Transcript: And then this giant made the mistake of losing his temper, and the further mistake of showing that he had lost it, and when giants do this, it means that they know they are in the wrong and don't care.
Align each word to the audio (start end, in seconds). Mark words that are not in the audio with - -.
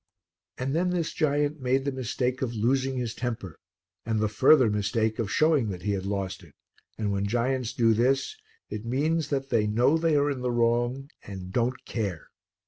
And 0.57 0.75
then 0.75 0.89
this 0.89 1.13
giant 1.13 1.61
made 1.61 1.85
the 1.85 1.91
mistake 1.91 2.41
of 2.41 2.55
losing 2.55 2.97
his 2.97 3.13
temper, 3.13 3.59
and 4.03 4.19
the 4.19 4.27
further 4.27 4.67
mistake 4.67 5.19
of 5.19 5.29
showing 5.31 5.69
that 5.69 5.83
he 5.83 5.91
had 5.91 6.07
lost 6.07 6.41
it, 6.41 6.55
and 6.97 7.11
when 7.11 7.27
giants 7.27 7.71
do 7.71 7.93
this, 7.93 8.35
it 8.71 8.83
means 8.83 9.27
that 9.29 9.49
they 9.51 9.67
know 9.67 9.99
they 9.99 10.15
are 10.15 10.31
in 10.31 10.41
the 10.41 10.49
wrong 10.49 11.11
and 11.23 11.53
don't 11.53 11.85
care. 11.85 12.31